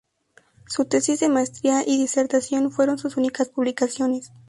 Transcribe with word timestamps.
Su 0.67 0.85
tesis 0.85 1.19
de 1.19 1.29
maestría 1.29 1.83
y 1.85 1.93
la 1.95 2.01
disertación 2.01 2.71
fueron 2.71 2.97
sus 2.97 3.17
únicas 3.17 3.49
publicaciones. 3.49 4.31